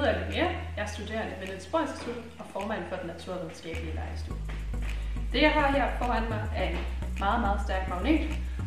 hedder 0.00 0.18
Linnea. 0.18 0.48
Jeg 0.76 0.82
er 0.84 0.86
studerende 0.86 1.34
ved 1.40 1.46
Niels 1.48 1.66
Bohr 1.66 1.80
Institut 1.80 2.22
og 2.38 2.44
formand 2.52 2.82
for 2.88 2.96
den 2.96 3.06
naturvidenskabelige 3.06 3.94
lejestue. 3.94 4.36
Det 5.32 5.42
jeg 5.42 5.50
har 5.50 5.72
her 5.72 5.86
foran 5.98 6.28
mig 6.28 6.42
er 6.56 6.68
en 6.68 6.78
meget, 7.18 7.40
meget 7.40 7.60
stærk 7.64 7.88
magnet, 7.88 8.20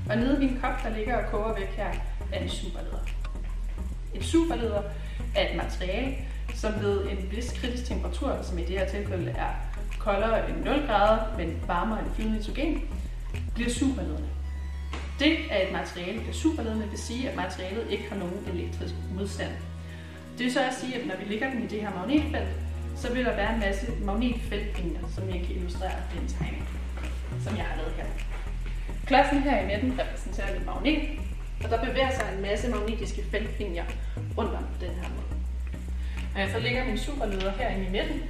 og 0.10 0.18
nede 0.18 0.36
i 0.36 0.40
min 0.46 0.60
kop, 0.62 0.84
der 0.84 0.90
ligger 0.90 1.26
og 1.26 1.32
koger 1.32 1.54
væk 1.54 1.68
her, 1.68 1.92
er 2.34 2.40
en 2.40 2.50
superleder. 2.50 3.04
En 4.16 4.24
superleder 4.24 4.82
er 5.36 5.50
et 5.50 5.56
materiale, 5.56 6.16
som 6.54 6.74
ved 6.82 7.10
en 7.12 7.31
vis 7.31 7.54
kritisk 7.62 7.86
temperatur, 7.86 8.42
som 8.42 8.58
i 8.58 8.62
det 8.62 8.79
her 8.79 8.90
tilfælde 8.90 9.31
er 9.31 9.52
koldere 10.00 10.50
end 10.50 10.63
0 10.63 10.88
grader, 10.88 11.38
men 11.38 11.63
varmere 11.68 12.00
end 12.00 12.12
flydende 12.15 12.38
nitrogen, 12.38 12.81
bliver 13.54 13.70
superledende. 13.70 14.29
Det 15.20 15.38
er 15.50 15.68
et 15.68 15.72
materiale, 15.72 16.26
der 16.27 16.34
superledende, 16.34 16.90
vil 16.90 17.00
sige, 17.00 17.30
at 17.30 17.36
materialet 17.36 17.86
ikke 17.90 18.09
har 18.09 18.18
nogen 18.18 18.48
elektrisk 18.54 18.94
modstand. 19.16 19.52
Det 20.38 20.45
vil 20.45 20.54
så 20.54 20.59
at 20.59 20.73
sige, 20.73 20.95
at 21.02 21.08
når 21.08 21.16
vi 21.16 21.26
lægger 21.26 21.49
den 21.49 21.63
i 21.63 21.68
det 21.68 21.81
her 21.81 21.91
magnetfelt, 21.95 22.49
så 22.98 23.13
vil 23.13 23.26
der 23.26 23.35
være 23.35 23.53
en 23.53 23.59
masse 23.59 23.91
magnetfeltlinjer, 24.02 25.02
som 25.16 25.30
jeg 25.30 25.40
kan 25.45 25.55
illustrere 25.55 25.91
den 26.13 26.27
tegning, 26.27 26.67
som 27.44 27.57
jeg 27.57 27.66
har 27.66 27.77
lavet 27.77 27.94
her. 27.94 28.05
Klodsen 29.07 29.41
her 29.41 29.62
i 29.62 29.66
midten 29.66 29.99
repræsenterer 29.99 30.55
en 30.55 30.66
magnet, 30.66 31.20
og 31.63 31.70
der 31.70 31.85
bevæger 31.85 32.12
sig 32.12 32.34
en 32.35 32.41
masse 32.41 32.70
magnetiske 32.70 33.23
feltlinjer 33.31 33.85
rundt 34.38 34.54
om 34.54 34.63
den 34.80 34.90
her 34.90 35.09
måde. 35.09 35.40
Når 36.34 36.41
jeg 36.41 36.52
så 36.52 36.59
lægger 36.59 36.85
min 36.85 36.98
superleder 36.98 37.52
her 37.52 37.70
i 37.70 37.90
midten, 37.90 38.21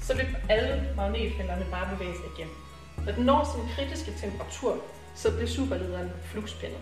så 0.00 0.16
vil 0.16 0.26
alle 0.48 0.88
magnetfelterne 0.96 1.66
bare 1.70 1.96
bevæge 1.96 2.14
sig 2.14 2.24
igennem. 2.36 2.54
Når 3.06 3.12
den 3.12 3.24
når 3.24 3.50
sin 3.54 3.74
kritiske 3.74 4.12
temperatur, 4.20 4.76
så 5.14 5.30
bliver 5.30 5.48
superlederen 5.48 6.10
fluxpindet. 6.24 6.78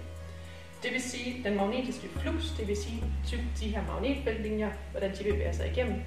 Det 0.82 0.92
vil 0.92 1.02
sige, 1.02 1.44
den 1.44 1.56
magnetiske 1.56 2.08
flux, 2.20 2.56
det 2.58 2.68
vil 2.68 2.76
sige 2.76 3.04
typ 3.26 3.40
de 3.60 3.68
her 3.68 3.82
magnetfeltlinjer, 3.86 4.70
hvordan 4.90 5.10
de 5.18 5.24
bevæger 5.24 5.52
sig 5.52 5.70
igennem, 5.70 6.02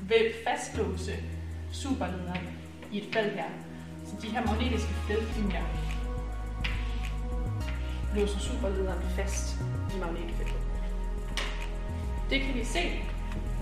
vil 0.00 0.32
fastlåse 0.44 1.12
superlederen 1.72 2.48
i 2.92 2.98
et 2.98 3.08
felt 3.12 3.32
her. 3.32 3.44
Så 4.06 4.12
de 4.22 4.28
her 4.28 4.46
magnetiske 4.46 4.88
feltlinjer 5.08 5.64
låser 8.16 8.38
superlederen 8.38 9.02
fast 9.16 9.56
i 9.96 9.98
magnetfeltet. 10.00 10.56
Det 12.30 12.40
kan 12.40 12.54
vi 12.54 12.64
se 12.64 13.00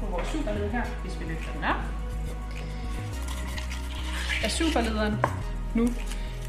på 0.00 0.06
vores 0.06 0.28
superleder 0.28 0.69
her, 0.69 0.84
hvis 1.05 1.21
vi 1.21 1.25
løfter 1.25 1.53
den 1.53 1.65
op. 1.65 1.81
At 4.45 4.50
superlederen 4.50 5.15
nu 5.75 5.89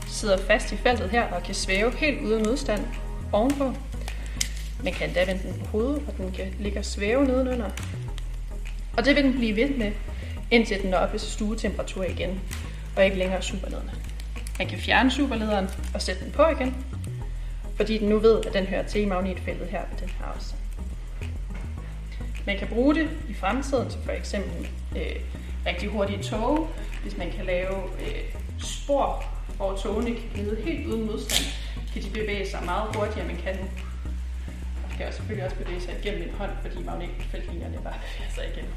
sidder 0.07 0.37
fast 0.37 0.71
i 0.71 0.77
feltet 0.77 1.09
her 1.09 1.23
og 1.23 1.43
kan 1.43 1.55
svæve 1.55 1.91
helt 1.91 2.21
uden 2.21 2.43
modstand 2.43 2.85
ovenpå. 3.31 3.73
Man 4.83 4.93
kan 4.93 5.07
endda 5.07 5.25
vende 5.25 5.43
den 5.43 5.53
på 5.59 5.65
hovedet, 5.65 6.01
og 6.07 6.17
den 6.17 6.31
kan 6.31 6.53
ligge 6.59 6.79
og 6.79 6.85
svæve 6.85 7.25
nedenunder. 7.25 7.69
Og 8.97 9.05
det 9.05 9.15
vil 9.15 9.23
den 9.23 9.33
blive 9.33 9.55
ved 9.55 9.69
med, 9.69 9.91
indtil 10.51 10.81
den 10.81 10.89
når 10.89 10.97
op 10.97 11.15
i 11.15 11.17
stuetemperatur 11.17 12.03
igen, 12.03 12.41
og 12.95 13.05
ikke 13.05 13.17
længere 13.17 13.41
superlederne. 13.41 13.91
Man 14.59 14.67
kan 14.67 14.79
fjerne 14.79 15.11
superlederen 15.11 15.67
og 15.93 16.01
sætte 16.01 16.23
den 16.23 16.31
på 16.31 16.47
igen, 16.47 16.75
fordi 17.75 17.97
den 17.97 18.09
nu 18.09 18.19
ved, 18.19 18.45
at 18.45 18.53
den 18.53 18.65
hører 18.65 18.83
til 18.83 19.01
i 19.01 19.05
magnetfeltet 19.05 19.67
her 19.67 19.81
ved 19.91 19.99
den 19.99 20.09
her 20.09 20.25
også. 20.25 20.53
Man 22.45 22.57
kan 22.57 22.67
bruge 22.67 22.95
det 22.95 23.09
i 23.29 23.33
fremtiden 23.33 23.89
til 23.89 23.99
for 24.05 24.11
eksempel 24.11 24.67
øh, 24.95 25.15
rigtig 25.65 25.89
hurtige 25.89 26.23
tog, 26.23 26.69
hvis 27.03 27.17
man 27.17 27.31
kan 27.31 27.45
lave 27.45 27.75
øh, 27.99 28.35
spor, 28.59 29.25
hvor 29.57 29.75
togene 29.83 30.15
kan 30.15 30.29
glide 30.33 30.57
helt 30.63 30.87
uden 30.87 31.05
modstand, 31.05 31.45
kan 31.93 32.03
de 32.03 32.09
bevæge 32.09 32.49
sig 32.49 32.61
meget 32.65 32.95
hurtigere, 32.95 33.21
end 33.21 33.31
man 33.33 33.41
kan 33.43 33.55
nu. 33.55 33.67
Og 34.83 34.89
kan 34.97 35.13
selvfølgelig 35.13 35.45
også 35.45 35.57
bevæge 35.57 35.81
sig 35.81 35.93
igennem 35.99 36.29
en 36.29 36.35
hånd, 36.39 36.51
fordi 36.61 36.83
magnetfeltlinjerne 36.83 37.77
bare 37.83 37.99
bevæger 38.03 38.31
sig 38.35 38.43
igennem. 38.51 38.73